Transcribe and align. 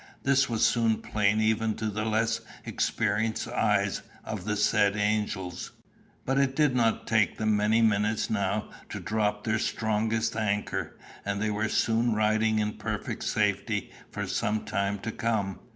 This 0.23 0.49
was 0.49 0.65
soon 0.65 0.97
plain 0.99 1.39
even 1.39 1.75
to 1.75 1.85
the 1.91 2.05
less 2.05 2.41
experienced 2.65 3.47
eyes 3.47 4.01
of 4.25 4.45
the 4.45 4.55
said 4.57 4.97
angels. 4.97 5.73
But 6.25 6.39
it 6.39 6.55
did 6.55 6.75
not 6.75 7.05
take 7.05 7.37
them 7.37 7.55
many 7.55 7.83
minutes 7.83 8.27
now 8.27 8.71
to 8.89 8.99
drop 8.99 9.43
their 9.43 9.59
strongest 9.59 10.35
anchor, 10.35 10.97
and 11.23 11.39
they 11.39 11.51
were 11.51 11.69
soon 11.69 12.15
riding 12.15 12.57
in 12.57 12.79
perfect 12.79 13.23
safety 13.25 13.91
for 14.09 14.25
some 14.25 14.61
time 14.65 14.97
to 15.01 15.11
come. 15.11 15.59